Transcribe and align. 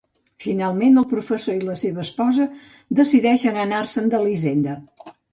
Finalment, 0.43 0.95
el 1.01 1.05
professor 1.09 1.59
i 1.59 1.67
la 1.67 1.75
seva 1.81 2.01
esposa 2.05 2.47
decideixen 2.99 3.59
anar-se'n 3.65 4.09
de 4.15 4.23
la 4.23 4.33
hisenda. 4.37 4.75